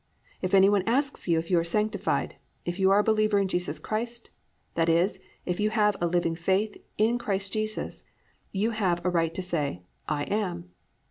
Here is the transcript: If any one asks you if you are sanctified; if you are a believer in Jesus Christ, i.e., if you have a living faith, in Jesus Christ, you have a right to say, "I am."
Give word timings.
If 0.41 0.55
any 0.55 0.67
one 0.67 0.81
asks 0.87 1.27
you 1.27 1.37
if 1.37 1.51
you 1.51 1.59
are 1.59 1.63
sanctified; 1.63 2.33
if 2.65 2.79
you 2.79 2.89
are 2.89 2.97
a 2.97 3.03
believer 3.03 3.37
in 3.37 3.47
Jesus 3.47 3.77
Christ, 3.77 4.31
i.e., 4.75 5.09
if 5.45 5.59
you 5.59 5.69
have 5.69 5.95
a 6.01 6.07
living 6.07 6.33
faith, 6.35 6.75
in 6.97 7.19
Jesus 7.19 8.01
Christ, 8.01 8.03
you 8.51 8.71
have 8.71 9.05
a 9.05 9.11
right 9.11 9.35
to 9.35 9.43
say, 9.43 9.83
"I 10.09 10.23
am." 10.23 10.71